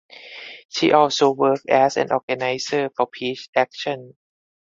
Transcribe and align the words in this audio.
She 0.69 0.93
also 0.93 1.29
worked 1.29 1.69
as 1.69 1.95
an 1.95 2.11
organizer 2.11 2.89
for 2.97 3.05
Peace 3.05 3.49
Action. 3.55 4.15